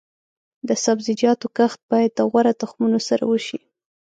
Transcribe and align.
د 0.67 0.69
سبزیجاتو 0.85 1.47
کښت 1.57 1.79
باید 1.91 2.11
د 2.15 2.19
غوره 2.29 2.53
تخمونو 2.61 2.99
سره 3.07 3.23
وشي. 3.31 3.59